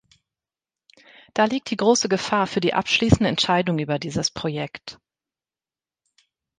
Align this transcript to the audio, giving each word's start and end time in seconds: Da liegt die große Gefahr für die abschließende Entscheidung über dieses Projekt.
Da 1.35 1.45
liegt 1.45 1.69
die 1.69 1.77
große 1.77 2.09
Gefahr 2.09 2.47
für 2.47 2.59
die 2.59 2.73
abschließende 2.73 3.29
Entscheidung 3.29 3.77
über 3.77 3.99
dieses 3.99 4.31
Projekt. 4.31 4.97